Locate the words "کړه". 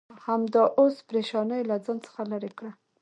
2.57-2.71